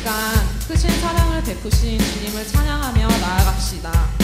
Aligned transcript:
시간 0.00 0.14
크신 0.66 0.88
사랑을 1.00 1.42
베푸신 1.42 1.98
주님을 1.98 2.46
찬양하며 2.46 3.06
나아갑시다. 3.06 4.19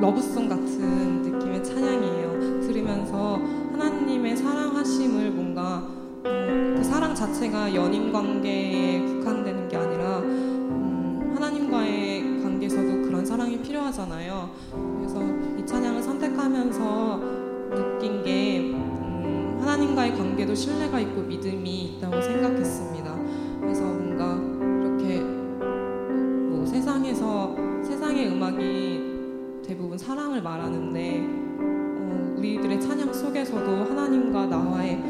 러브송 0.00 0.48
같은 0.48 1.20
느낌의 1.22 1.62
찬양이에요. 1.62 2.60
들으면서 2.62 3.38
하나님의 3.72 4.34
사랑하심을 4.34 5.30
뭔가 5.32 5.86
음, 6.24 6.74
그 6.78 6.82
사랑 6.82 7.14
자체가 7.14 7.74
연인 7.74 8.10
관계에 8.10 9.00
국한되는 9.00 9.68
게 9.68 9.76
아니라 9.76 10.20
음, 10.20 11.32
하나님과의 11.34 12.42
관계에서도 12.42 13.02
그런 13.02 13.26
사랑이 13.26 13.60
필요하잖아요. 13.60 14.50
그래서 14.96 15.22
이 15.58 15.66
찬양을 15.66 16.02
선택하면서 16.02 17.20
느낀 17.74 18.22
게 18.24 18.70
음, 18.72 19.58
하나님과의 19.60 20.16
관계도 20.16 20.54
신뢰가 20.54 20.98
있고 21.00 21.20
믿음이 21.20 21.96
있다고 21.98 22.22
생각했습니다. 22.22 23.18
그래서 23.60 23.99
부분 29.90 29.98
사랑을 29.98 30.40
말하는데 30.40 31.26
어, 31.58 32.34
우리들의 32.38 32.80
찬양 32.80 33.12
속에서도 33.12 33.86
하나님과 33.86 34.46
나와의 34.46 35.02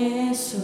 예수 0.00 0.56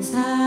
inside. 0.00 0.39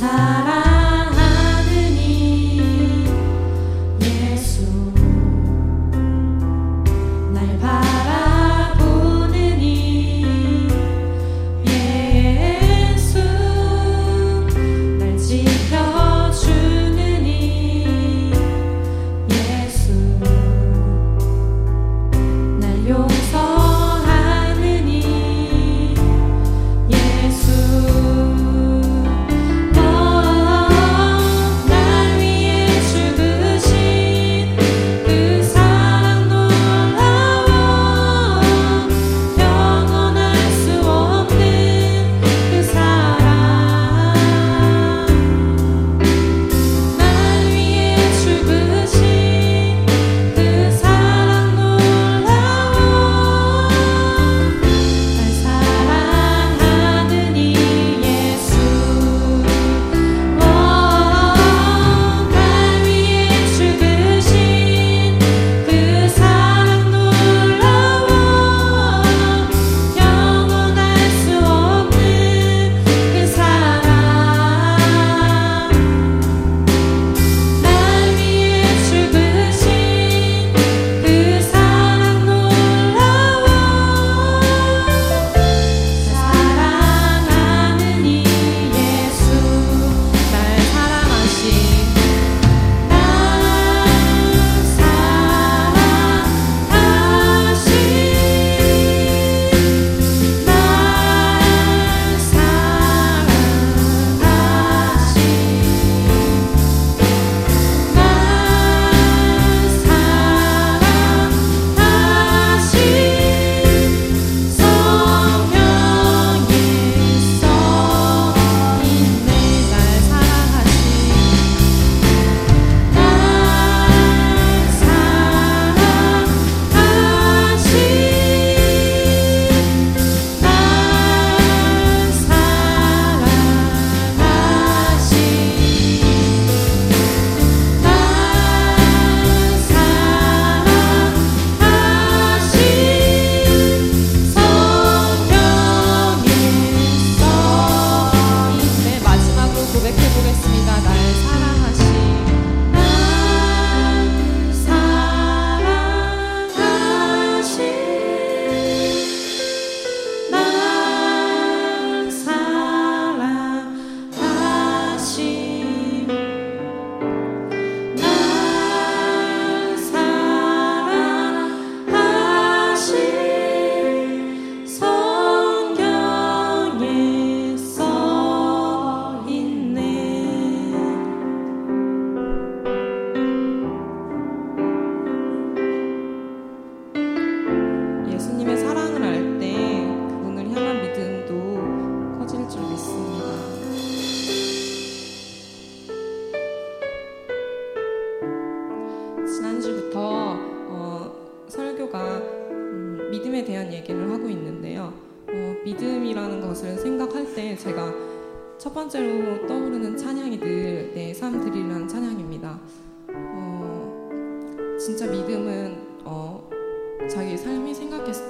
사랑 0.00 0.59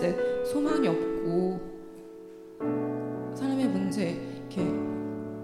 때 0.01 0.45
소망이 0.45 0.89
없고 0.89 1.61
삶의 3.35 3.69
문제 3.69 4.17
이렇게 4.39 4.63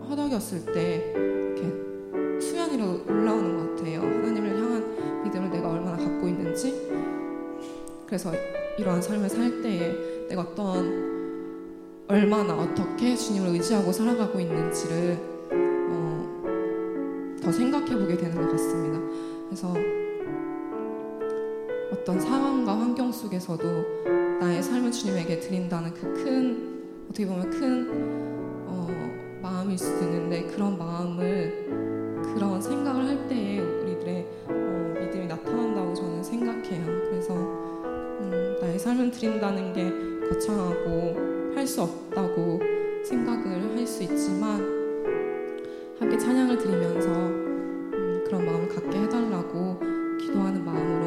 허덕였을 0.08 0.72
때 0.72 1.12
이렇게 1.14 2.40
수면 2.40 2.72
위로 2.72 3.00
올라오는 3.06 3.56
것 3.58 3.76
같아요. 3.76 4.00
하나님을 4.00 4.56
향한 4.56 5.22
믿음을 5.25 5.50
내가 5.50 5.70
얼마나 5.70 5.96
갖고 5.96 6.26
있는지. 6.26 6.90
그래서 8.06 8.32
이러한 8.78 9.02
삶을 9.02 9.28
살 9.28 9.62
때에 9.62 10.26
내가 10.28 10.42
어떤 10.42 11.06
얼마나 12.08 12.54
어떻게 12.54 13.16
주님을 13.16 13.48
의지하고 13.54 13.92
살아가고 13.92 14.38
있는지를 14.38 15.18
어, 15.90 17.36
더 17.42 17.52
생각해 17.52 17.96
보게 17.98 18.16
되는 18.16 18.34
것 18.40 18.52
같습니다. 18.52 19.00
그래서 19.46 19.75
어떤 21.92 22.20
상황과 22.20 22.78
환경 22.78 23.10
속에서도 23.10 24.25
나의 24.40 24.62
삶을 24.62 24.93
주님에게 24.93 25.40
드린다는 25.40 25.95
그 25.95 26.00
큰 26.14 26.76
어떻게 27.09 27.26
보면 27.26 27.50
큰 27.50 27.88
어, 28.66 28.88
마음일 29.43 29.78
수도 29.78 30.05
있는데 30.05 30.47
그런 30.49 30.76
마음을 30.76 31.66
그런 32.35 32.61
생각을 32.61 33.07
할 33.07 33.28
때에 33.28 33.61
우리들의 33.61 34.26
어, 34.49 34.95
믿음이 35.00 35.26
나타난다고 35.26 35.95
저는 35.95 36.23
생각해요. 36.23 36.85
그래서 37.09 37.35
음, 37.35 38.59
나의 38.61 38.78
삶을 38.78 39.11
드린다는 39.11 39.73
게 39.73 40.28
거창하고 40.28 41.26
할 41.55 41.66
수 41.66 41.83
없다고 41.83 42.61
생각을 43.05 43.76
할 43.76 43.87
수 43.87 44.02
있지만 44.02 44.61
함께 45.99 46.19
찬양을 46.19 46.59
드리면서 46.59 47.09
음, 47.09 48.25
그런 48.26 48.45
마음을 48.45 48.69
갖게 48.69 48.99
해달라고 48.99 49.81
기도하는 50.21 50.64
마음으로 50.64 51.05